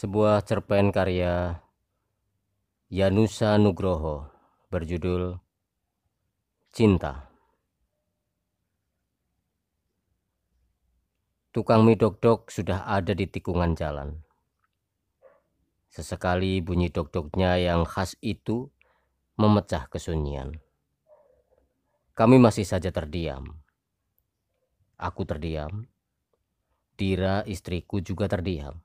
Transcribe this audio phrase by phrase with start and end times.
[0.00, 1.60] sebuah cerpen karya
[2.88, 4.32] Yanusa Nugroho
[4.72, 5.36] berjudul
[6.72, 7.28] Cinta.
[11.52, 14.24] Tukang mie dok-dok sudah ada di tikungan jalan.
[15.92, 18.72] Sesekali bunyi dok-doknya yang khas itu
[19.36, 20.64] memecah kesunyian.
[22.16, 23.60] Kami masih saja terdiam.
[24.96, 25.84] Aku terdiam.
[26.96, 28.80] Dira istriku juga terdiam.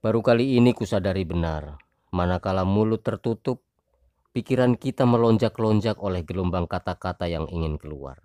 [0.00, 1.76] Baru kali ini kusadari benar,
[2.08, 3.60] manakala mulut tertutup,
[4.32, 8.16] pikiran kita melonjak-lonjak oleh gelombang kata-kata yang ingin keluar.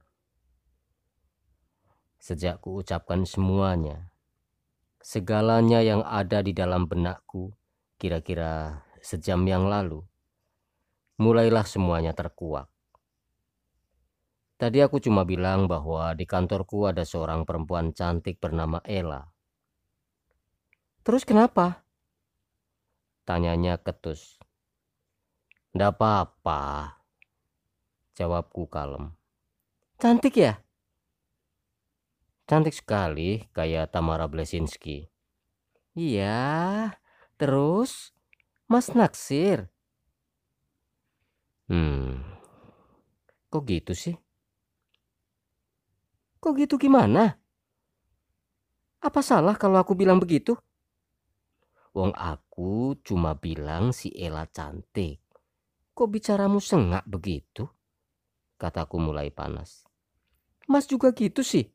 [2.16, 4.08] Sejak kuucapkan semuanya,
[5.04, 7.52] segalanya yang ada di dalam benakku,
[8.00, 10.00] kira-kira sejam yang lalu,
[11.20, 12.72] mulailah semuanya terkuak.
[14.56, 19.35] Tadi aku cuma bilang bahwa di kantorku ada seorang perempuan cantik bernama Ella
[21.06, 21.86] Terus kenapa?
[23.30, 24.42] Tanyanya ketus.
[25.78, 26.98] Ndak apa-apa.
[28.18, 29.14] Jawabku kalem.
[30.02, 30.58] Cantik ya?
[32.50, 35.06] Cantik sekali, kayak Tamara Blesinski.
[35.94, 36.98] Iya,
[37.38, 38.10] terus
[38.66, 39.70] Mas naksir.
[41.70, 42.26] Hmm,
[43.54, 44.18] kok gitu sih?
[46.42, 47.38] Kok gitu gimana?
[49.06, 50.58] Apa salah kalau aku bilang begitu?
[51.96, 55.24] Wong aku cuma bilang si Ella cantik.
[55.96, 57.72] Kok bicaramu sengak begitu?
[58.60, 59.88] Kataku mulai panas.
[60.68, 61.72] Mas juga gitu sih.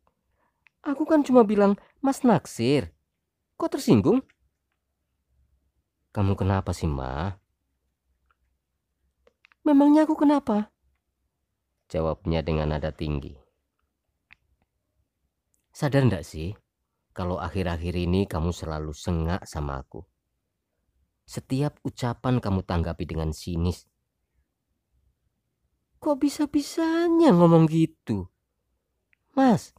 [0.85, 2.93] Aku kan cuma bilang mas naksir.
[3.57, 4.21] Kok tersinggung?
[6.13, 7.33] Kamu kenapa sih, Ma?
[9.65, 10.69] Memangnya aku kenapa?
[11.89, 13.41] Jawabnya dengan nada tinggi.
[15.73, 16.53] Sadar ndak sih
[17.21, 20.01] kalau akhir-akhir ini kamu selalu sengak sama aku?
[21.29, 23.85] Setiap ucapan kamu tanggapi dengan sinis.
[26.01, 28.25] Kok bisa-bisanya ngomong gitu?
[29.37, 29.77] Mas,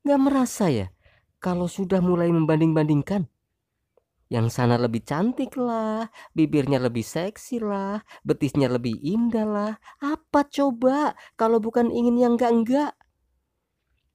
[0.00, 0.88] gak merasa ya
[1.44, 3.28] kalau sudah mulai membanding-bandingkan?
[4.32, 9.72] Yang sana lebih cantik lah, bibirnya lebih seksi lah, betisnya lebih indah lah.
[10.00, 12.96] Apa coba kalau bukan ingin yang enggak-enggak?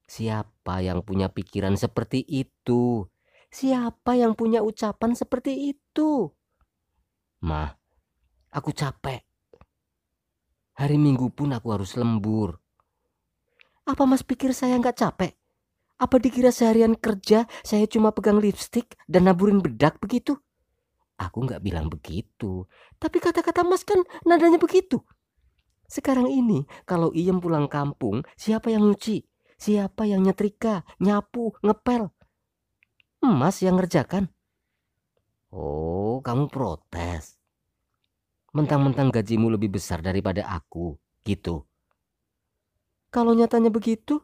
[0.07, 3.03] Siapa yang punya pikiran seperti itu?
[3.51, 6.31] Siapa yang punya ucapan seperti itu?
[7.44, 7.75] Mah,
[8.56, 9.22] aku capek.
[10.79, 12.56] Hari Minggu pun aku harus lembur.
[13.84, 15.31] Apa mas pikir saya nggak capek?
[15.97, 20.40] Apa dikira seharian kerja saya cuma pegang lipstick dan naburin bedak begitu?
[21.17, 22.69] Aku nggak bilang begitu.
[23.01, 25.01] Tapi kata-kata mas kan nadanya begitu.
[25.90, 29.25] Sekarang ini kalau Iem pulang kampung, siapa yang nyuci?
[29.57, 32.13] Siapa yang nyetrika, nyapu, ngepel?
[33.25, 34.29] Emas yang ngerjakan.
[35.50, 37.41] Oh, kamu protes.
[38.53, 40.94] Mentang-mentang gajimu lebih besar daripada aku,
[41.25, 41.66] gitu.
[43.09, 44.22] Kalau nyatanya begitu,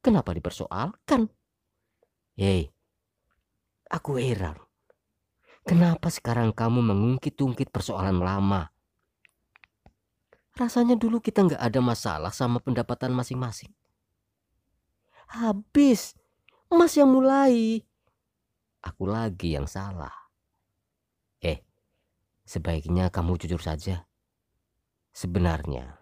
[0.00, 1.28] kenapa dipersoalkan?
[2.36, 2.72] Hei,
[3.92, 4.56] aku heran.
[5.66, 8.70] Kenapa sekarang kamu mengungkit-ungkit persoalan lama?
[10.56, 13.74] Rasanya dulu kita nggak ada masalah sama pendapatan masing-masing.
[15.26, 16.14] Habis,
[16.70, 17.82] Mas yang mulai
[18.86, 20.14] aku lagi yang salah.
[21.42, 21.66] Eh,
[22.46, 24.06] sebaiknya kamu jujur saja.
[25.10, 25.98] Sebenarnya,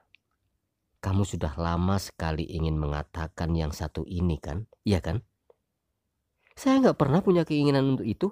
[1.01, 4.69] kamu sudah lama sekali ingin mengatakan yang satu ini kan?
[4.85, 5.25] Iya kan?
[6.55, 8.29] Saya nggak pernah punya keinginan untuk itu.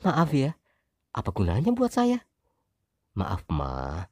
[0.00, 0.56] Maaf ya,
[1.12, 2.24] apa gunanya buat saya?
[3.12, 4.08] Maaf, Ma.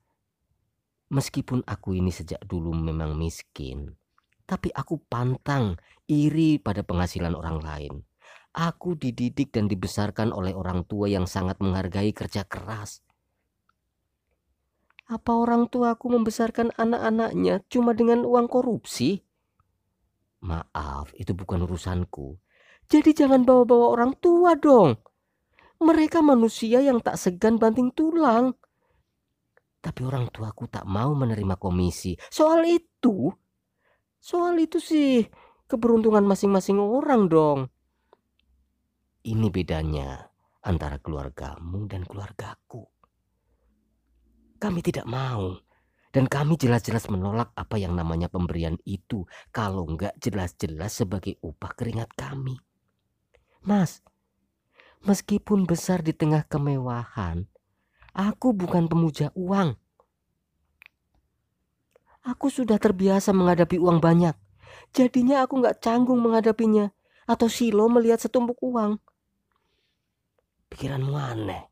[1.09, 3.97] Meskipun aku ini sejak dulu memang miskin,
[4.49, 5.77] tapi aku pantang
[6.09, 7.95] iri pada penghasilan orang lain.
[8.57, 13.05] Aku dididik dan dibesarkan oleh orang tua yang sangat menghargai kerja keras.
[15.05, 19.21] Apa orang tuaku membesarkan anak-anaknya cuma dengan uang korupsi?
[20.41, 22.41] Maaf, itu bukan urusanku.
[22.89, 24.97] Jadi jangan bawa-bawa orang tua dong.
[25.79, 28.57] Mereka manusia yang tak segan banting tulang.
[29.79, 32.17] Tapi orang tuaku tak mau menerima komisi.
[32.33, 33.31] Soal itu,
[34.19, 35.27] soal itu sih
[35.71, 37.59] keberuntungan masing-masing orang dong.
[39.23, 40.29] Ini bedanya
[40.63, 42.87] antara keluargamu dan keluargaku.
[44.59, 45.55] Kami tidak mau
[46.11, 52.11] dan kami jelas-jelas menolak apa yang namanya pemberian itu kalau enggak jelas-jelas sebagai upah keringat
[52.17, 52.57] kami.
[53.63, 54.01] Mas,
[55.05, 57.47] meskipun besar di tengah kemewahan,
[58.17, 59.77] aku bukan pemuja uang.
[62.27, 64.35] Aku sudah terbiasa menghadapi uang banyak.
[64.91, 66.91] Jadinya aku nggak canggung menghadapinya
[67.29, 68.97] atau silo melihat setumpuk uang.
[70.73, 71.63] Pikiranmu aneh.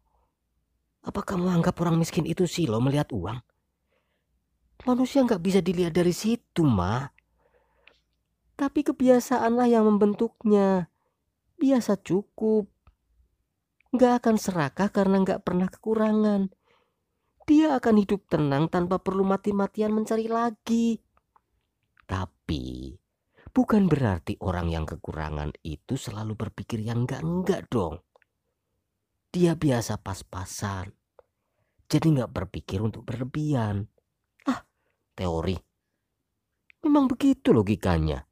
[1.07, 3.39] Apa kamu anggap orang miskin itu silo melihat uang?
[4.85, 7.09] Manusia nggak bisa dilihat dari situ, Ma.
[8.57, 10.89] Tapi kebiasaanlah yang membentuknya.
[11.57, 12.69] Biasa cukup.
[13.97, 16.53] Nggak akan serakah karena nggak pernah kekurangan.
[17.47, 20.99] Dia akan hidup tenang tanpa perlu mati-matian mencari lagi.
[22.03, 22.91] Tapi
[23.55, 28.03] bukan berarti orang yang kekurangan itu selalu berpikir yang enggak-enggak dong.
[29.31, 30.91] Dia biasa pas-pasan.
[31.87, 33.87] Jadi nggak berpikir untuk berlebihan.
[34.51, 34.67] Ah,
[35.15, 35.55] teori.
[36.83, 38.27] Memang begitu logikanya.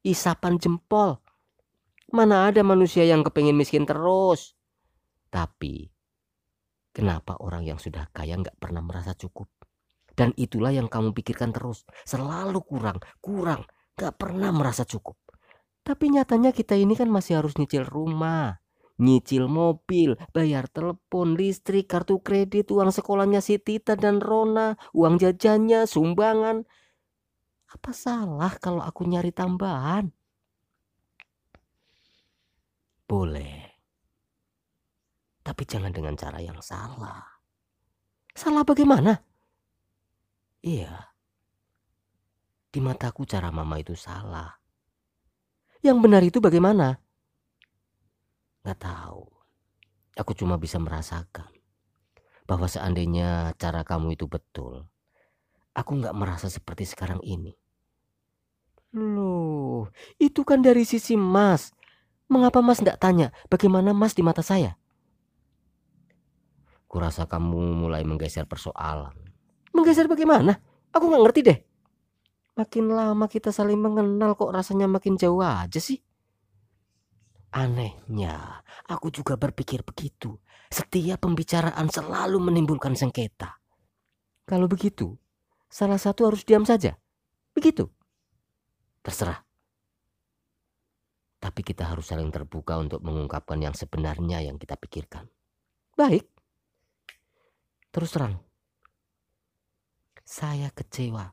[0.00, 1.20] Isapan jempol.
[2.16, 4.56] Mana ada manusia yang kepengen miskin terus.
[5.28, 5.93] Tapi
[6.94, 9.50] Kenapa orang yang sudah kaya nggak pernah merasa cukup?
[10.14, 11.82] Dan itulah yang kamu pikirkan terus.
[12.06, 13.66] Selalu kurang, kurang,
[13.98, 15.18] nggak pernah merasa cukup.
[15.82, 18.62] Tapi nyatanya kita ini kan masih harus nyicil rumah,
[19.02, 25.90] nyicil mobil, bayar telepon, listrik, kartu kredit, uang sekolahnya si Tita dan Rona, uang jajannya,
[25.90, 26.62] sumbangan.
[27.74, 30.14] Apa salah kalau aku nyari tambahan?
[33.10, 33.63] Boleh.
[35.44, 37.20] Tapi jangan dengan cara yang salah.
[38.32, 39.20] Salah bagaimana?
[40.64, 41.12] Iya.
[42.72, 44.56] Di mataku cara mama itu salah.
[45.84, 46.96] Yang benar itu bagaimana?
[48.64, 49.28] Gak tahu.
[50.16, 51.52] Aku cuma bisa merasakan
[52.48, 54.88] bahwa seandainya cara kamu itu betul,
[55.76, 57.52] aku gak merasa seperti sekarang ini.
[58.94, 59.90] Loh,
[60.22, 61.74] itu kan dari sisi Mas.
[62.30, 64.78] Mengapa Mas tidak tanya bagaimana Mas di mata saya?
[66.94, 69.18] Kurasa kamu mulai menggeser persoalan.
[69.74, 70.54] Menggeser bagaimana?
[70.94, 71.58] Aku nggak ngerti deh.
[72.54, 75.98] Makin lama kita saling mengenal kok rasanya makin jauh aja sih.
[77.50, 80.38] Anehnya, aku juga berpikir begitu.
[80.70, 83.58] Setiap pembicaraan selalu menimbulkan sengketa.
[84.46, 85.18] Kalau begitu,
[85.66, 86.94] salah satu harus diam saja.
[87.58, 87.90] Begitu.
[89.02, 89.42] Terserah.
[91.42, 95.26] Tapi kita harus saling terbuka untuk mengungkapkan yang sebenarnya yang kita pikirkan.
[95.98, 96.33] Baik.
[97.94, 98.42] Terus terang,
[100.26, 101.30] saya kecewa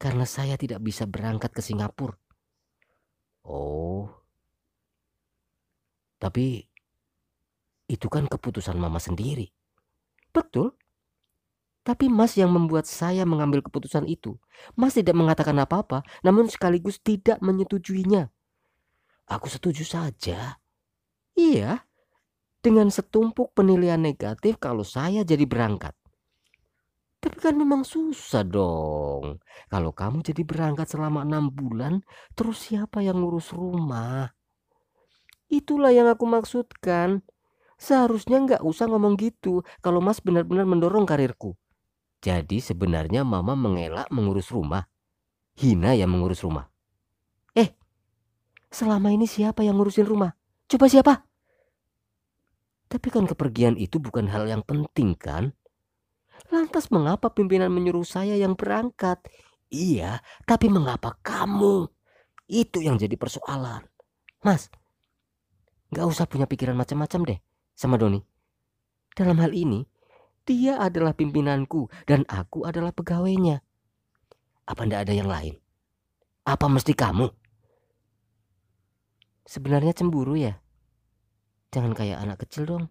[0.00, 2.16] karena saya tidak bisa berangkat ke Singapura.
[3.44, 4.08] Oh,
[6.16, 6.64] tapi
[7.84, 9.52] itu kan keputusan mama sendiri.
[10.32, 10.72] Betul.
[11.82, 14.38] Tapi Mas yang membuat saya mengambil keputusan itu.
[14.78, 18.30] Mas tidak mengatakan apa-apa, namun sekaligus tidak menyetujuinya.
[19.28, 20.62] Aku setuju saja.
[21.34, 21.82] Iya,
[22.62, 25.92] dengan setumpuk penilaian negatif kalau saya jadi berangkat.
[27.22, 29.38] Tapi kan memang susah dong.
[29.70, 32.02] Kalau kamu jadi berangkat selama enam bulan,
[32.34, 34.34] terus siapa yang ngurus rumah?
[35.46, 37.22] Itulah yang aku maksudkan.
[37.78, 41.58] Seharusnya nggak usah ngomong gitu kalau Mas benar-benar mendorong karirku.
[42.22, 44.86] Jadi sebenarnya Mama mengelak mengurus rumah.
[45.58, 46.70] Hina yang mengurus rumah.
[47.54, 47.74] Eh,
[48.70, 50.34] selama ini siapa yang ngurusin rumah?
[50.70, 51.31] Coba siapa?
[52.92, 55.56] Tapi kan kepergian itu bukan hal yang penting kan?
[56.52, 59.16] Lantas mengapa pimpinan menyuruh saya yang berangkat?
[59.72, 61.88] Iya, tapi mengapa kamu?
[62.44, 63.88] Itu yang jadi persoalan.
[64.44, 64.68] Mas,
[65.88, 67.38] gak usah punya pikiran macam-macam deh
[67.72, 68.20] sama Doni.
[69.16, 69.88] Dalam hal ini,
[70.44, 73.64] dia adalah pimpinanku dan aku adalah pegawainya.
[74.68, 75.56] Apa ndak ada yang lain?
[76.44, 77.32] Apa mesti kamu?
[79.48, 80.61] Sebenarnya cemburu ya?
[81.72, 82.84] Jangan kayak anak kecil dong.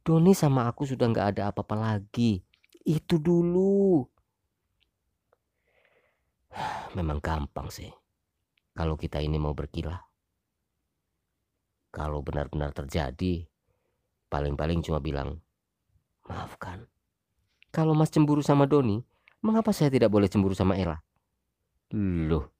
[0.00, 2.40] Doni sama aku sudah nggak ada apa-apa lagi.
[2.80, 4.00] Itu dulu.
[6.96, 7.92] Memang gampang sih.
[8.72, 10.00] Kalau kita ini mau berkilah.
[11.92, 13.44] Kalau benar-benar terjadi,
[14.32, 15.40] paling-paling cuma bilang,
[16.24, 16.88] maafkan.
[17.68, 19.04] Kalau Mas cemburu sama Doni,
[19.44, 21.00] mengapa saya tidak boleh cemburu sama Ella?
[21.92, 22.52] Loh,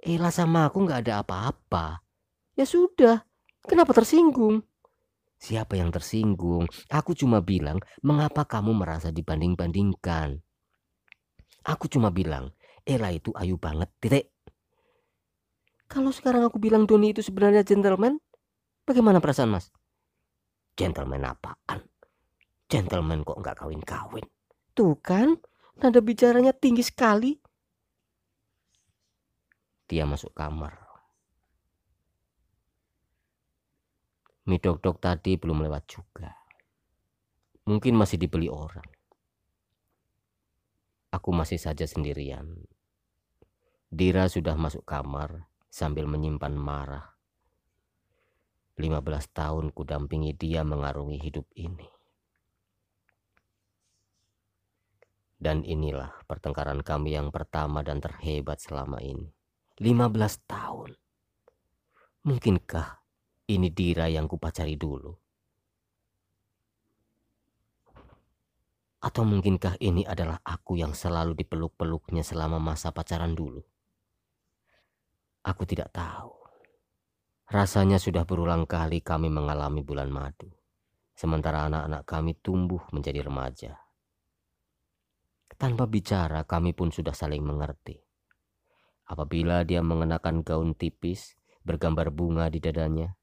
[0.00, 2.00] Ella sama aku nggak ada apa-apa.
[2.60, 3.24] Ya sudah,
[3.64, 4.60] kenapa tersinggung?
[5.40, 6.68] Siapa yang tersinggung?
[6.92, 10.44] Aku cuma bilang, mengapa kamu merasa dibanding-bandingkan?
[11.64, 12.52] Aku cuma bilang,
[12.84, 14.28] Ella itu ayu banget, titik.
[15.88, 18.20] Kalau sekarang aku bilang Doni itu sebenarnya gentleman,
[18.84, 19.72] bagaimana perasaan mas?
[20.76, 21.80] Gentleman apaan?
[22.68, 24.28] Gentleman kok nggak kawin-kawin?
[24.76, 25.40] Tuh kan,
[25.80, 27.40] nada bicaranya tinggi sekali.
[29.88, 30.89] Dia masuk kamar.
[34.48, 36.32] Mie dok-dok tadi belum lewat juga.
[37.68, 38.88] Mungkin masih dibeli orang.
[41.12, 42.64] Aku masih saja sendirian.
[43.90, 47.18] Dira sudah masuk kamar sambil menyimpan marah.
[48.80, 49.04] 15
[49.36, 51.84] tahun ku dampingi dia mengarungi hidup ini.
[55.40, 59.32] Dan inilah pertengkaran kami yang pertama dan terhebat selama ini.
[59.80, 60.16] 15
[60.48, 60.96] tahun.
[62.28, 62.99] Mungkinkah
[63.50, 65.10] ini Dira yang kupacari dulu?
[69.00, 73.64] Atau mungkinkah ini adalah aku yang selalu dipeluk-peluknya selama masa pacaran dulu?
[75.40, 76.36] Aku tidak tahu.
[77.50, 80.52] Rasanya sudah berulang kali kami mengalami bulan madu,
[81.18, 83.74] sementara anak-anak kami tumbuh menjadi remaja.
[85.58, 87.98] Tanpa bicara, kami pun sudah saling mengerti.
[89.10, 91.34] Apabila dia mengenakan gaun tipis
[91.66, 93.18] bergambar bunga di dadanya,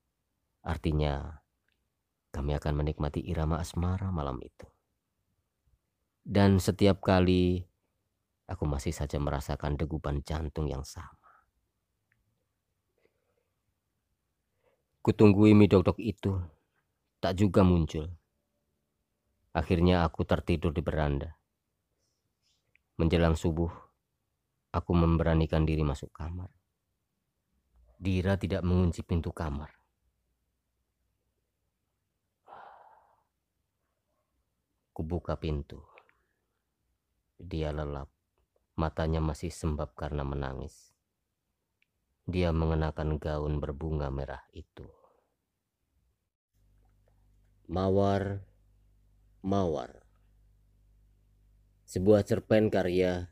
[0.68, 1.40] artinya
[2.36, 4.68] kami akan menikmati irama asmara malam itu.
[6.28, 7.64] Dan setiap kali
[8.52, 11.16] aku masih saja merasakan degupan jantung yang sama.
[15.00, 16.36] Kutunggui mie dok itu,
[17.24, 18.12] tak juga muncul.
[19.56, 21.40] Akhirnya aku tertidur di beranda.
[23.00, 23.72] Menjelang subuh,
[24.76, 26.52] aku memberanikan diri masuk kamar.
[27.96, 29.77] Dira tidak mengunci pintu kamar.
[34.98, 35.78] Kubuka pintu.
[37.38, 38.10] Dia lelap.
[38.82, 40.98] Matanya masih sembab karena menangis.
[42.26, 44.90] Dia mengenakan gaun berbunga merah itu.
[47.70, 48.42] Mawar,
[49.46, 50.02] mawar
[51.86, 53.30] sebuah cerpen karya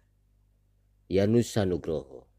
[1.09, 2.29] Yanus Sanugroho.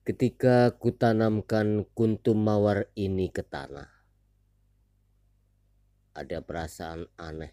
[0.00, 3.92] Ketika kutanamkan kuntum mawar ini ke tanah,
[6.16, 7.52] ada perasaan aneh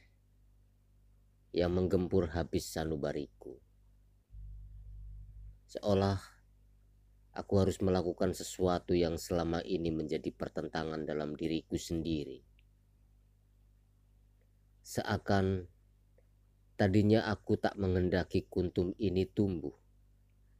[1.51, 3.59] yang menggempur habis sanubariku.
[5.67, 6.23] Seolah
[7.35, 12.47] aku harus melakukan sesuatu yang selama ini menjadi pertentangan dalam diriku sendiri.
[14.87, 15.67] Seakan
[16.79, 19.86] tadinya aku tak mengendaki kuntum ini tumbuh.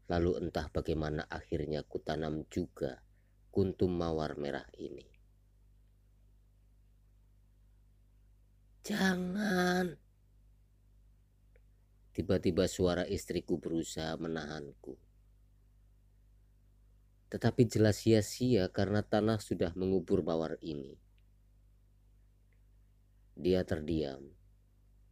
[0.07, 3.03] Lalu entah bagaimana akhirnya kutanam juga
[3.51, 5.03] kuntum mawar merah ini.
[8.87, 9.99] Jangan.
[12.15, 14.95] Tiba-tiba suara istriku berusaha menahanku.
[17.27, 20.95] Tetapi jelas sia-sia karena tanah sudah mengubur mawar ini.
[23.35, 24.36] Dia terdiam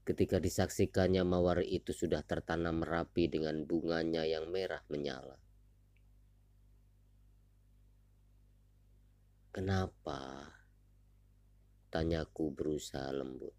[0.05, 5.41] ketika disaksikannya mawar itu sudah tertanam rapi dengan bunganya yang merah menyala.
[9.50, 10.51] Kenapa?
[11.89, 13.55] Tanyaku berusaha lembut.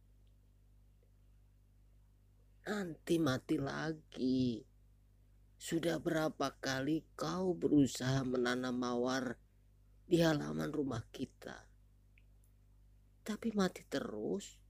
[2.68, 4.60] Nanti mati lagi.
[5.56, 9.40] Sudah berapa kali kau berusaha menanam mawar
[10.04, 11.64] di halaman rumah kita?
[13.24, 14.65] Tapi mati terus.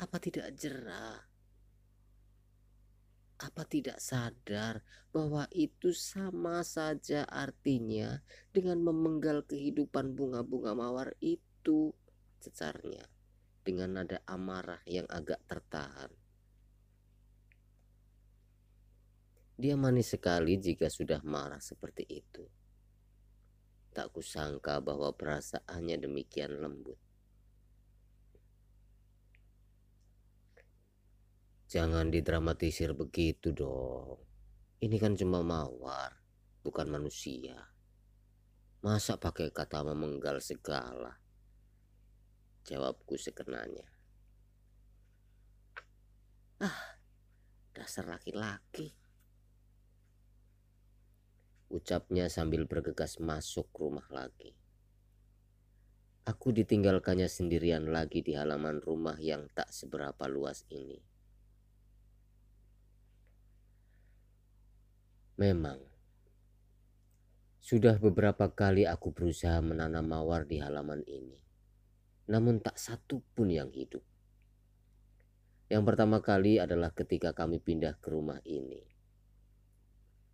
[0.00, 1.20] Apa tidak jerah?
[3.40, 4.80] Apa tidak sadar
[5.12, 11.92] bahwa itu sama saja artinya dengan memenggal kehidupan bunga-bunga mawar itu?
[12.40, 13.04] Cecarnya
[13.60, 16.08] dengan nada amarah yang agak tertahan.
[19.60, 22.48] Dia manis sekali jika sudah marah seperti itu.
[23.92, 27.09] Tak kusangka bahwa perasaannya demikian lembut.
[31.70, 34.18] Jangan didramatisir begitu dong.
[34.82, 36.18] Ini kan cuma mawar,
[36.66, 37.54] bukan manusia.
[38.82, 41.14] Masa pakai kata memenggal segala?
[42.66, 43.86] Jawabku sekenanya.
[46.58, 46.98] Ah,
[47.70, 48.98] dasar laki-laki
[51.70, 54.58] ucapnya sambil bergegas masuk rumah lagi.
[56.26, 61.09] Aku ditinggalkannya sendirian lagi di halaman rumah yang tak seberapa luas ini.
[65.40, 65.80] Memang,
[67.64, 71.40] sudah beberapa kali aku berusaha menanam mawar di halaman ini,
[72.28, 74.04] namun tak satu pun yang hidup.
[75.72, 78.84] Yang pertama kali adalah ketika kami pindah ke rumah ini.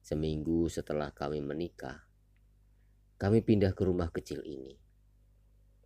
[0.02, 2.02] Seminggu setelah kami menikah,
[3.14, 4.74] kami pindah ke rumah kecil ini.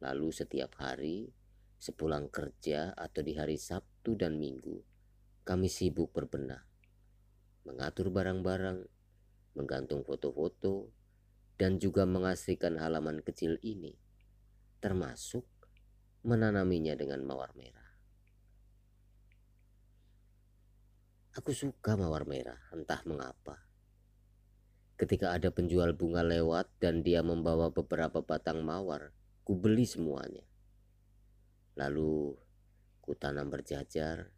[0.01, 1.29] Lalu setiap hari,
[1.77, 4.81] sepulang kerja atau di hari Sabtu dan Minggu,
[5.45, 6.65] kami sibuk berbenah,
[7.69, 9.00] mengatur barang-barang,
[9.55, 10.91] menggantung foto-foto,
[11.61, 13.93] dan juga mengasrikan halaman kecil ini,
[14.81, 15.45] termasuk
[16.25, 17.91] menanaminya dengan mawar merah.
[21.37, 23.61] Aku suka mawar merah, entah mengapa.
[25.01, 29.13] Ketika ada penjual bunga lewat dan dia membawa beberapa batang mawar,
[29.45, 30.45] ku beli semuanya.
[31.77, 32.37] Lalu
[33.01, 34.29] ku tanam berjajar,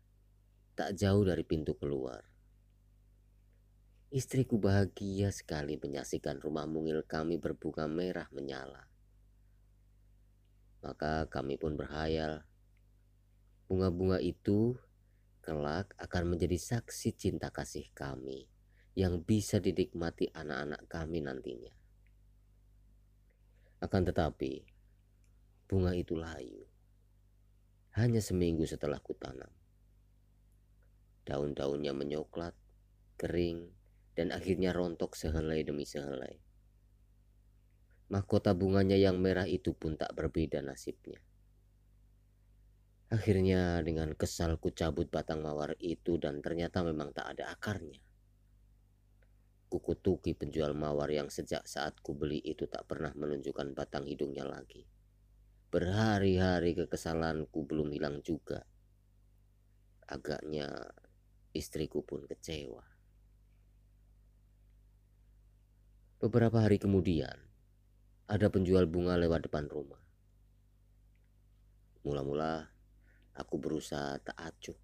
[0.79, 2.32] tak jauh dari pintu keluar.
[4.13, 8.85] Istriku bahagia sekali menyaksikan rumah mungil kami berbunga merah menyala.
[10.85, 12.45] Maka kami pun berhayal,
[13.73, 14.77] bunga-bunga itu
[15.41, 18.45] kelak akan menjadi saksi cinta kasih kami
[18.93, 21.73] yang bisa dinikmati anak-anak kami nantinya.
[23.81, 24.61] Akan tetapi,
[25.65, 26.69] bunga itu layu.
[27.97, 29.49] Hanya seminggu setelah kutanam.
[31.25, 32.53] Daun-daunnya menyoklat,
[33.17, 33.81] kering,
[34.13, 36.37] dan akhirnya rontok sehelai demi sehelai.
[38.13, 41.17] Mahkota bunganya yang merah itu pun tak berbeda nasibnya.
[43.13, 48.01] Akhirnya dengan kesal ku cabut batang mawar itu dan ternyata memang tak ada akarnya.
[49.73, 54.85] Kukutuki penjual mawar yang sejak saat ku beli itu tak pernah menunjukkan batang hidungnya lagi.
[55.73, 58.61] Berhari-hari kekesalanku belum hilang juga.
[60.05, 60.69] Agaknya
[61.57, 62.92] istriku pun kecewa.
[66.23, 67.35] Beberapa hari kemudian,
[68.31, 69.99] ada penjual bunga lewat depan rumah.
[72.07, 72.71] Mula-mula
[73.35, 74.79] aku berusaha tak acuh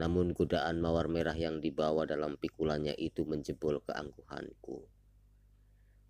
[0.00, 4.88] namun godaan mawar merah yang dibawa dalam pikulannya itu menjebol keangkuhanku.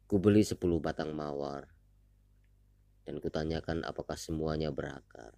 [0.06, 1.66] Ku beli sepuluh batang mawar
[3.02, 5.34] dan kutanyakan apakah semuanya berakar.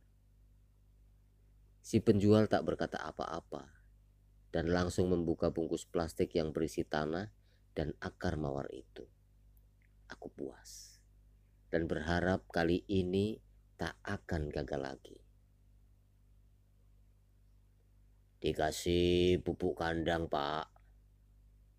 [1.81, 3.73] Si penjual tak berkata apa-apa
[4.52, 7.33] dan langsung membuka bungkus plastik yang berisi tanah
[7.73, 9.05] dan akar mawar itu.
[10.12, 11.00] Aku puas
[11.73, 13.41] dan berharap kali ini
[13.81, 15.19] tak akan gagal lagi.
[18.43, 20.67] Dikasih pupuk kandang pak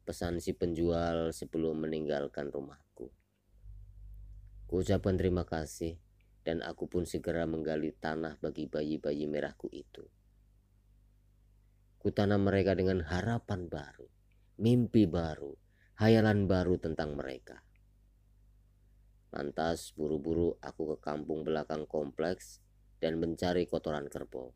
[0.08, 3.12] Pesan si penjual sebelum meninggalkan rumahku
[4.64, 6.00] Ku ucapkan terima kasih
[6.40, 10.08] Dan aku pun segera menggali tanah bagi bayi-bayi merahku itu
[12.00, 14.08] Ku tanam mereka dengan harapan baru
[14.56, 15.52] Mimpi baru
[15.94, 17.62] Hayalan baru tentang mereka
[19.34, 22.62] Lantas buru-buru aku ke kampung belakang kompleks
[23.02, 24.54] dan mencari kotoran kerbau.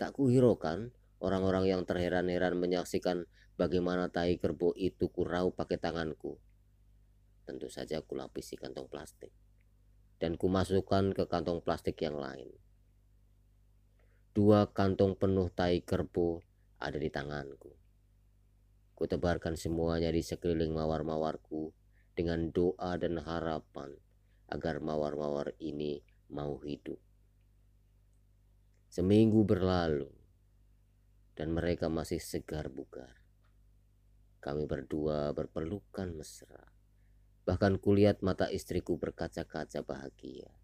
[0.00, 0.88] Tak kuhiraukan
[1.20, 3.28] orang-orang yang terheran-heran menyaksikan
[3.60, 6.40] bagaimana tai kerbau itu kurau pakai tanganku.
[7.44, 9.36] Tentu saja ku lapisi kantong plastik
[10.16, 12.48] dan kumasukkan ke kantong plastik yang lain.
[14.32, 16.40] Dua kantong penuh tai kerbau
[16.80, 17.68] ada di tanganku.
[18.92, 21.72] Ku tebarkan semuanya di sekeliling mawar-mawarku
[22.12, 23.96] dengan doa dan harapan
[24.52, 27.00] agar mawar-mawar ini mau hidup.
[28.92, 30.12] Seminggu berlalu
[31.32, 33.16] dan mereka masih segar bugar.
[34.42, 36.68] Kami berdua berpelukan mesra.
[37.48, 40.61] Bahkan kulihat mata istriku berkaca-kaca bahagia.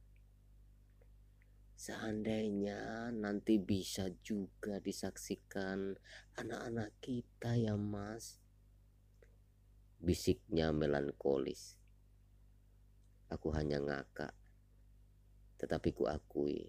[1.78, 5.94] Seandainya nanti bisa juga disaksikan
[6.34, 8.42] anak-anak kita ya mas.
[10.02, 11.78] Bisiknya melankolis.
[13.30, 14.34] Aku hanya ngakak.
[15.62, 16.66] Tetapi ku akui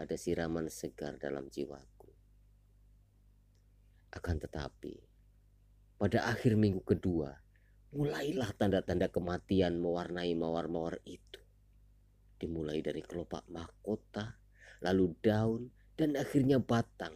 [0.00, 2.08] ada siraman segar dalam jiwaku.
[4.16, 5.04] Akan tetapi,
[6.00, 7.36] pada akhir minggu kedua,
[7.92, 11.41] mulailah tanda-tanda kematian mewarnai mawar-mawar itu.
[12.42, 14.34] Dimulai dari kelopak mahkota,
[14.82, 17.14] lalu daun, dan akhirnya batang.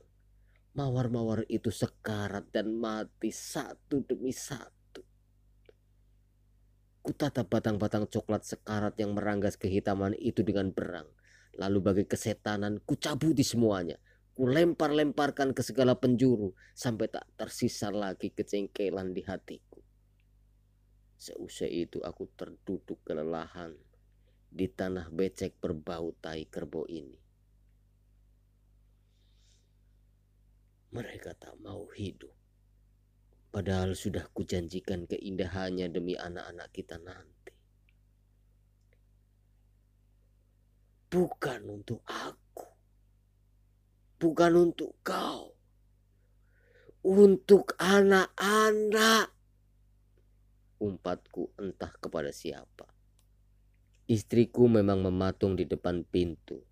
[0.78, 5.02] Mawar-mawar itu sekarat dan mati satu demi satu.
[7.02, 11.10] Kutatap batang-batang coklat sekarat yang meranggas kehitaman itu dengan berang
[11.56, 13.96] Lalu bagai kesetanan ku cabuti semuanya.
[14.36, 19.80] Ku lempar-lemparkan ke segala penjuru sampai tak tersisa lagi kecengkelan di hatiku.
[21.16, 23.72] Seusai itu aku terduduk kelelahan
[24.56, 27.20] di tanah becek berbau tai kerbau ini.
[30.96, 32.32] Mereka tak mau hidup.
[33.52, 37.36] Padahal sudah kujanjikan keindahannya demi anak-anak kita nanti.
[41.16, 42.68] bukan untuk aku,
[44.20, 45.54] bukan untuk kau,
[47.06, 49.32] untuk anak-anak.
[50.76, 52.95] Umpatku entah kepada siapa.
[54.06, 56.62] Istriku memang mematung di depan pintu,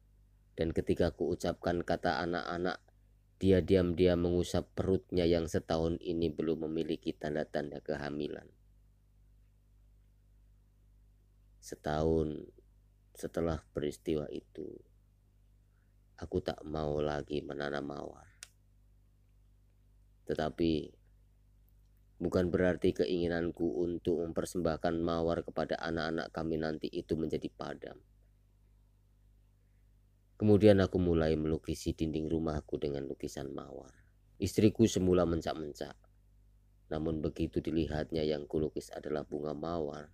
[0.54, 2.78] dan ketika ku ucapkan kata anak-anak,
[3.42, 8.46] dia diam-diam mengusap perutnya yang setahun ini belum memiliki tanda-tanda kehamilan.
[11.58, 12.54] Setahun
[13.18, 14.70] setelah peristiwa itu,
[16.14, 18.30] aku tak mau lagi menanam mawar.
[20.30, 21.03] Tetapi
[22.24, 28.00] bukan berarti keinginanku untuk mempersembahkan mawar kepada anak-anak kami nanti itu menjadi padam.
[30.40, 33.92] Kemudian aku mulai melukisi dinding rumahku dengan lukisan mawar.
[34.40, 35.94] Istriku semula mencak-mencak.
[36.88, 40.08] Namun begitu dilihatnya yang kulukis adalah bunga mawar,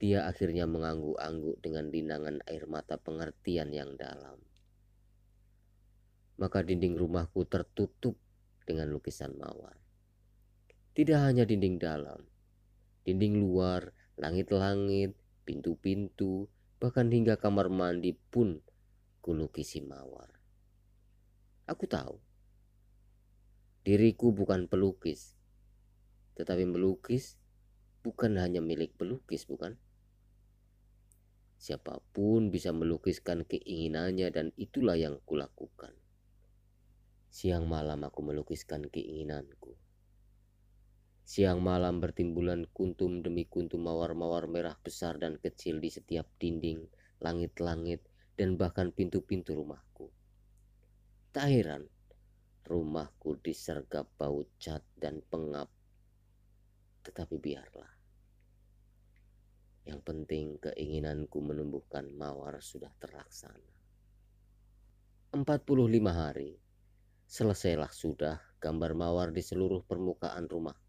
[0.00, 4.40] dia akhirnya mengangguk-angguk dengan linangan air mata pengertian yang dalam.
[6.36, 8.16] Maka dinding rumahku tertutup
[8.68, 9.85] dengan lukisan mawar.
[10.96, 12.24] Tidak hanya dinding dalam,
[13.04, 15.12] dinding luar, langit-langit,
[15.44, 16.48] pintu-pintu,
[16.80, 18.64] bahkan hingga kamar mandi pun
[19.20, 20.40] kulukisi mawar.
[21.68, 22.16] Aku tahu,
[23.84, 25.36] diriku bukan pelukis,
[26.40, 27.36] tetapi melukis
[28.00, 29.76] bukan hanya milik pelukis, bukan?
[31.60, 35.92] Siapa pun bisa melukiskan keinginannya dan itulah yang kulakukan.
[37.28, 39.76] Siang malam aku melukiskan keinginanku.
[41.26, 46.86] Siang malam bertimbulan kuntum demi kuntum mawar-mawar merah besar dan kecil di setiap dinding,
[47.18, 48.06] langit-langit,
[48.38, 50.06] dan bahkan pintu-pintu rumahku.
[51.34, 51.90] Tak heran,
[52.62, 55.66] rumahku disergap bau cat dan pengap.
[57.02, 57.90] Tetapi biarlah.
[59.82, 63.74] Yang penting keinginanku menumbuhkan mawar sudah terlaksana.
[65.34, 65.42] 45
[66.06, 66.54] hari,
[67.26, 70.85] selesailah sudah gambar mawar di seluruh permukaan rumah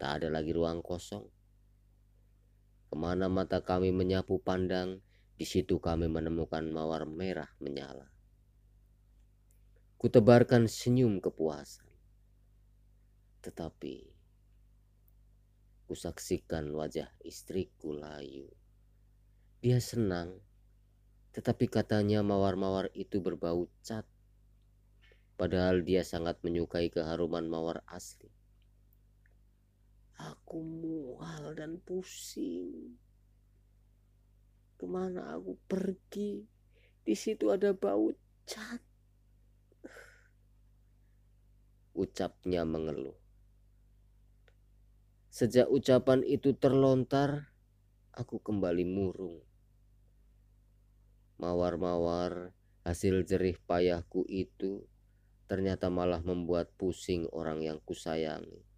[0.00, 1.26] Tak ada lagi ruang kosong.
[2.90, 4.98] Ke mana mata kami menyapu pandang,
[5.34, 8.10] di situ kami menemukan mawar merah menyala.
[9.98, 11.90] Kutebarkan senyum kepuasan.
[13.42, 14.14] Tetapi
[15.84, 18.48] kusaksikan wajah istriku layu.
[19.60, 20.40] Dia senang,
[21.32, 24.06] tetapi katanya mawar-mawar itu berbau cat.
[25.34, 28.30] Padahal dia sangat menyukai keharuman mawar asli.
[30.14, 32.94] Aku mual dan pusing.
[34.78, 36.46] Ke mana aku pergi?
[37.04, 38.14] Di situ ada bau
[38.46, 38.80] cat.
[41.94, 43.14] Ucapnya mengeluh.
[45.34, 47.50] Sejak ucapan itu terlontar,
[48.14, 49.42] aku kembali murung.
[51.42, 52.54] Mawar-mawar
[52.86, 54.86] hasil jerih payahku itu
[55.50, 58.73] ternyata malah membuat pusing orang yang kusayangi.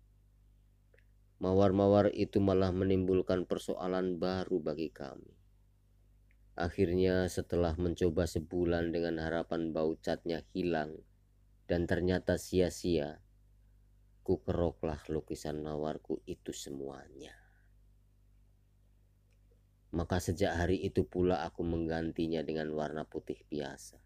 [1.36, 5.36] Mawar-mawar itu malah menimbulkan persoalan baru bagi kami.
[6.56, 10.96] Akhirnya setelah mencoba sebulan dengan harapan bau catnya hilang
[11.68, 13.20] dan ternyata sia-sia,
[14.24, 17.36] ku keroklah lukisan mawarku itu semuanya.
[19.92, 24.00] Maka sejak hari itu pula aku menggantinya dengan warna putih biasa.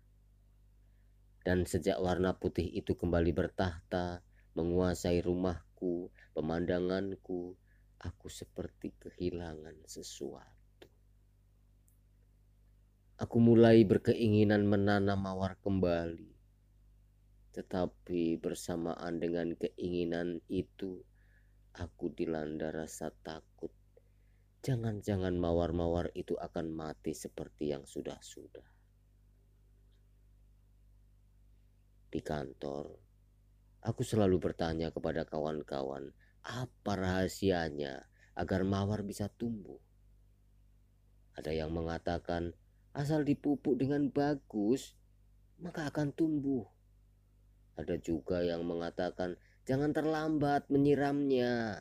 [1.47, 4.27] Dan sejak warna putih itu kembali bertahta,
[4.59, 5.23] menguasai
[6.37, 7.57] pemandanganku,
[8.01, 10.88] aku seperti kehilangan sesuatu.
[13.21, 16.33] Aku mulai berkeinginan menanam mawar kembali.
[17.53, 21.05] Tetapi bersamaan dengan keinginan itu,
[21.77, 23.69] aku dilanda rasa takut.
[24.64, 28.69] Jangan-jangan mawar-mawar itu akan mati seperti yang sudah-sudah.
[32.09, 33.10] Di kantor,
[33.81, 36.12] Aku selalu bertanya kepada kawan-kawan,
[36.45, 38.05] apa rahasianya
[38.37, 39.81] agar mawar bisa tumbuh?
[41.40, 42.53] Ada yang mengatakan,
[42.93, 45.01] asal dipupuk dengan bagus,
[45.64, 46.69] maka akan tumbuh.
[47.81, 51.81] Ada juga yang mengatakan, jangan terlambat menyiramnya.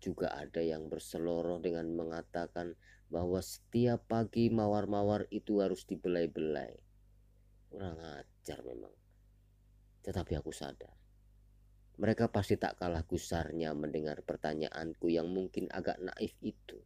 [0.00, 2.72] Juga ada yang berseloroh dengan mengatakan
[3.12, 6.72] bahwa setiap pagi mawar-mawar itu harus dibelai-belai.
[7.68, 9.03] Kurang ajar memang.
[10.04, 10.92] Tetapi aku sadar,
[11.96, 16.76] mereka pasti tak kalah gusarnya mendengar pertanyaanku yang mungkin agak naif itu.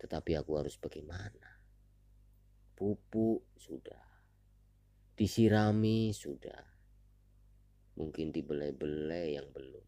[0.00, 1.60] Tetapi aku harus bagaimana?
[2.72, 4.24] Pupuk sudah,
[5.12, 6.64] disirami sudah,
[8.00, 9.84] mungkin dibelai-belai yang belum.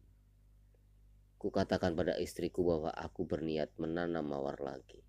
[1.41, 5.01] Kukatakan pada istriku bahwa aku berniat menanam mawar lagi.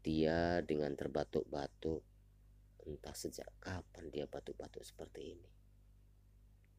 [0.00, 2.07] Dia dengan terbatuk-batuk
[2.88, 5.50] entah sejak kapan dia batuk-batuk seperti ini.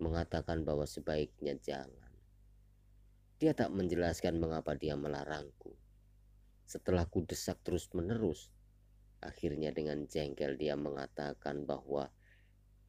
[0.02, 2.10] Mengatakan bahwa sebaiknya jangan.
[3.38, 5.78] Dia tak menjelaskan mengapa dia melarangku.
[6.65, 8.50] Setelah ku desak terus-menerus,
[9.22, 12.10] akhirnya dengan jengkel dia mengatakan bahwa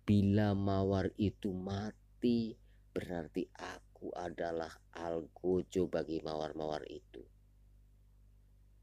[0.09, 2.59] bila mawar itu mati,
[2.91, 7.23] berarti aku adalah algojo bagi mawar-mawar itu.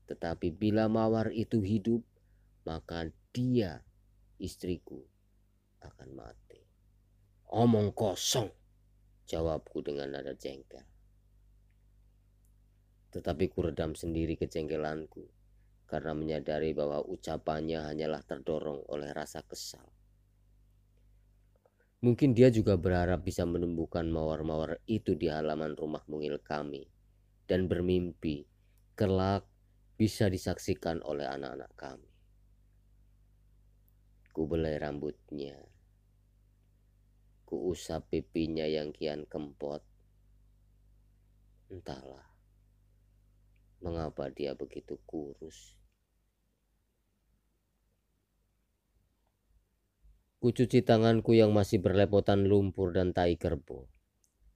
[0.08, 2.00] Tetapi bila mawar itu hidup,
[2.63, 3.84] maka dia
[4.38, 5.02] istriku
[5.84, 6.62] akan mati.
[7.47, 8.52] Omong kosong,
[9.28, 10.84] jawabku dengan nada jengkel.
[13.12, 15.23] Tetapi ku redam sendiri kejengkelanku
[15.88, 19.88] karena menyadari bahwa ucapannya hanyalah terdorong oleh rasa kesal.
[22.04, 26.86] Mungkin dia juga berharap bisa menumbuhkan mawar-mawar itu di halaman rumah mungil kami
[27.50, 28.45] dan bermimpi
[28.93, 29.47] kelak
[29.97, 32.16] bisa disaksikan oleh anak-anak kami.
[34.38, 35.58] Ku belai rambutnya,
[37.41, 39.82] ku usap pipinya yang kian kempot.
[41.73, 42.21] Entahlah,
[43.82, 45.73] mengapa dia begitu kurus.
[50.38, 53.89] Kucuci tanganku yang masih berlepotan lumpur dan tai kerbau.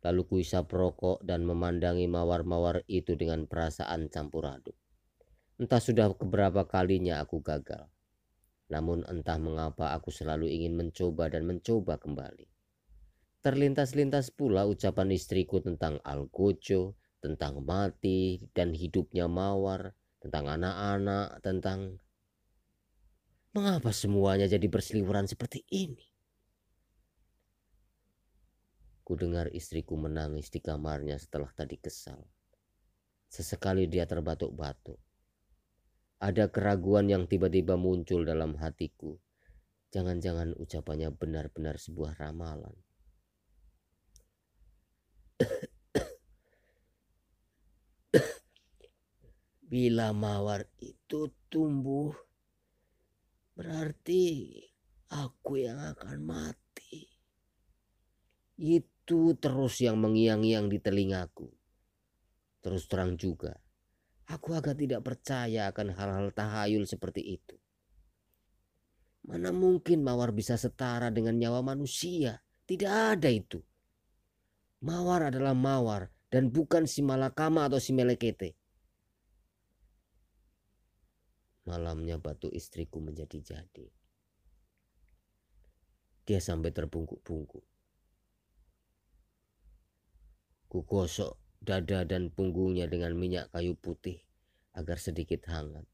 [0.05, 4.77] Lalu kuisap rokok dan memandangi mawar-mawar itu dengan perasaan campur aduk.
[5.57, 7.89] Entah sudah keberapa kalinya aku gagal.
[8.71, 12.47] Namun entah mengapa aku selalu ingin mencoba dan mencoba kembali.
[13.43, 19.91] Terlintas-lintas pula ucapan istriku tentang Algojo, tentang mati dan hidupnya mawar,
[20.23, 21.99] tentang anak-anak, tentang
[23.51, 26.07] Mengapa semuanya jadi berseliweran seperti ini?
[29.03, 32.23] Ku dengar istriku menangis di kamarnya setelah tadi kesal.
[33.27, 34.95] Sesekali dia terbatuk-batuk.
[36.21, 39.17] Ada keraguan yang tiba-tiba muncul dalam hatiku.
[39.89, 42.77] Jangan-jangan ucapannya benar-benar sebuah ramalan.
[49.71, 52.13] Bila mawar itu tumbuh
[53.61, 54.57] Berarti
[55.13, 57.05] aku yang akan mati.
[58.57, 61.45] Itu terus yang mengiang-iang di telingaku.
[62.65, 63.60] Terus terang juga,
[64.31, 67.55] aku agak tidak percaya akan hal-hal tahayul seperti itu.
[69.27, 72.41] Mana mungkin mawar bisa setara dengan nyawa manusia?
[72.65, 73.61] Tidak ada itu.
[74.81, 78.57] Mawar adalah mawar dan bukan si malakama atau si melekete.
[81.69, 83.85] Malamnya batu istriku menjadi jadi.
[86.25, 87.65] Dia sampai terbungkuk-bungkuk.
[90.71, 94.17] Ku gosok dada dan punggungnya dengan minyak kayu putih
[94.73, 95.85] agar sedikit hangat.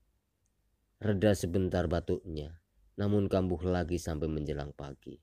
[1.03, 2.63] Reda sebentar batuknya,
[2.95, 5.19] namun kambuh lagi sampai menjelang pagi.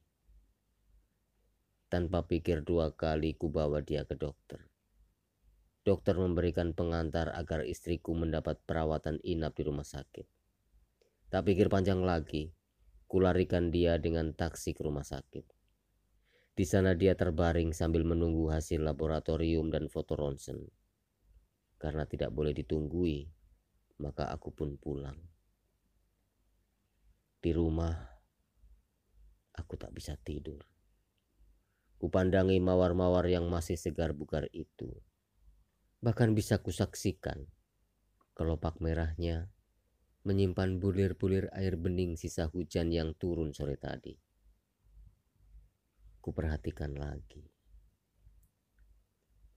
[1.88, 4.60] Tanpa pikir dua kali ku bawa dia ke dokter.
[5.80, 10.28] Dokter memberikan pengantar agar istriku mendapat perawatan inap di rumah sakit.
[11.32, 12.52] Tak pikir panjang lagi,
[13.08, 15.53] kularikan dia dengan taksi ke rumah sakit.
[16.54, 20.70] Di sana dia terbaring sambil menunggu hasil laboratorium dan foto ronsen.
[21.78, 23.26] Karena tidak boleh ditunggui,
[23.98, 25.18] maka aku pun pulang.
[27.42, 27.92] Di rumah,
[29.58, 30.62] aku tak bisa tidur.
[31.98, 34.94] Kupandangi mawar-mawar yang masih segar bugar itu
[36.04, 37.48] Bahkan bisa kusaksikan
[38.36, 39.48] kelopak merahnya
[40.28, 44.12] menyimpan bulir-bulir air bening sisa hujan yang turun sore tadi.
[46.24, 47.44] Kuperhatikan lagi.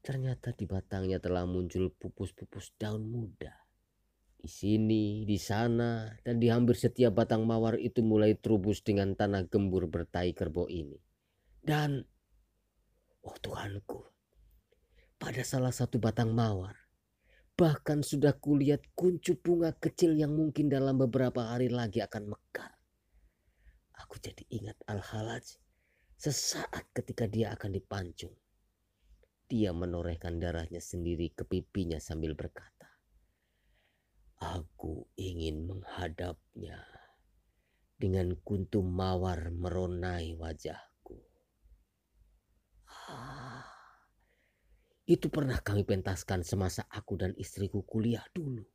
[0.04, 3.56] Ternyata di batangnya telah muncul pupus-pupus daun muda.
[4.36, 9.48] Di sini, di sana, dan di hampir setiap batang mawar itu mulai terubus dengan tanah
[9.48, 11.00] gembur bertai kerbau ini.
[11.64, 12.04] Dan,
[13.24, 14.04] oh Tuhanku,
[15.16, 16.76] pada salah satu batang mawar.
[17.56, 22.76] Bahkan sudah kulihat kuncup bunga kecil yang mungkin dalam beberapa hari lagi akan mekar.
[24.04, 25.67] Aku jadi ingat Al-Halaj
[26.18, 28.34] sesaat ketika dia akan dipancung.
[29.48, 32.90] Dia menorehkan darahnya sendiri ke pipinya sambil berkata,
[34.38, 36.84] Aku ingin menghadapnya
[37.98, 41.18] dengan kuntum mawar meronai wajahku.
[43.08, 43.66] Ah,
[45.08, 48.66] itu pernah kami pentaskan semasa aku dan istriku kuliah dulu.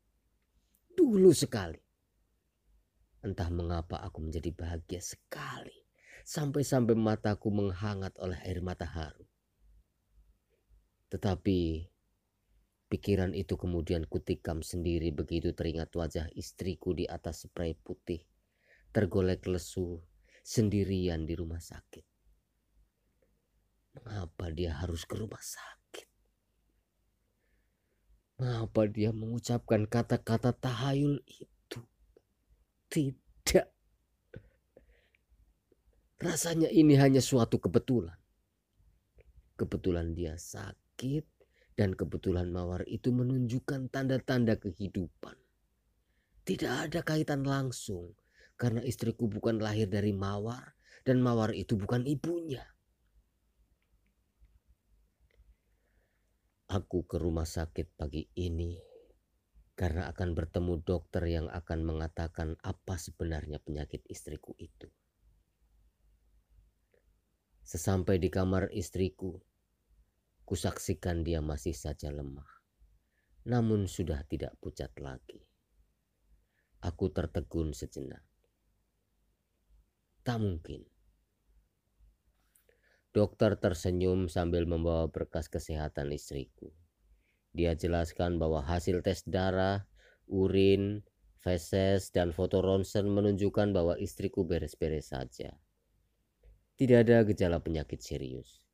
[0.94, 1.78] Dulu sekali.
[3.22, 5.81] Entah mengapa aku menjadi bahagia sekali.
[6.22, 9.26] Sampai-sampai mataku menghangat oleh air mata haru.
[11.10, 11.90] Tetapi
[12.88, 18.24] pikiran itu kemudian kutikam sendiri begitu teringat wajah istriku di atas spray putih.
[18.92, 20.00] Tergolek lesu
[20.44, 22.04] sendirian di rumah sakit.
[23.92, 26.08] Mengapa dia harus ke rumah sakit?
[28.40, 31.80] Mengapa dia mengucapkan kata-kata tahayul itu?
[32.88, 33.71] Tidak.
[36.22, 38.14] Rasanya ini hanya suatu kebetulan.
[39.58, 41.26] Kebetulan dia sakit
[41.74, 45.34] dan kebetulan mawar itu menunjukkan tanda-tanda kehidupan.
[46.46, 48.14] Tidak ada kaitan langsung
[48.54, 52.62] karena istriku bukan lahir dari mawar dan Mawar itu bukan ibunya.
[56.70, 58.78] Aku ke rumah sakit pagi ini
[59.74, 64.86] karena akan bertemu dokter yang akan mengatakan apa sebenarnya penyakit istriku itu.
[67.62, 69.38] Sesampai di kamar istriku,
[70.42, 72.48] kusaksikan dia masih saja lemah,
[73.46, 75.46] namun sudah tidak pucat lagi.
[76.82, 78.26] Aku tertegun sejenak.
[80.26, 80.82] Tak mungkin.
[83.14, 86.74] Dokter tersenyum sambil membawa berkas kesehatan istriku.
[87.54, 89.86] Dia jelaskan bahwa hasil tes darah,
[90.26, 91.06] urin,
[91.38, 95.61] feses, dan foto ronsen menunjukkan bahwa istriku beres-beres saja.
[96.82, 98.66] Tidak ada gejala penyakit serius.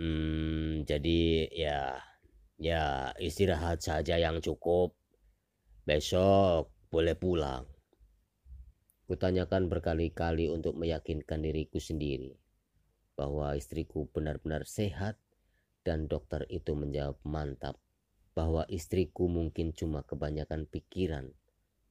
[0.00, 2.00] Hmm, jadi ya,
[2.56, 4.96] ya istirahat saja yang cukup.
[5.84, 7.68] Besok boleh pulang.
[9.04, 12.40] Kutanyakan berkali-kali untuk meyakinkan diriku sendiri
[13.12, 15.20] bahwa istriku benar-benar sehat
[15.84, 17.76] dan dokter itu menjawab mantap
[18.32, 21.36] bahwa istriku mungkin cuma kebanyakan pikiran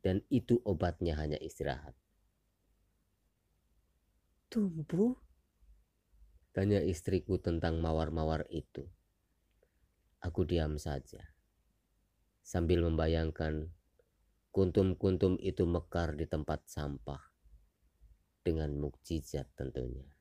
[0.02, 1.94] dan itu obatnya hanya istirahat.
[4.52, 5.16] Tumbuh?
[6.52, 8.84] Tanya istriku tentang mawar-mawar itu.
[10.20, 11.32] Aku diam saja
[12.44, 13.72] sambil membayangkan
[14.52, 17.24] Kuntum-kuntum itu mekar di tempat sampah
[18.44, 20.12] dengan mukjizat tentunya.